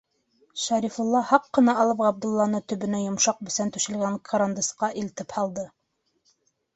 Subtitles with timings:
[0.61, 5.67] Шәрифулла, һаҡ ҡына алып, Ғабдулланы төбөнә йомшаҡ бесән түшәлгән кырандасҡа илтеп һалды.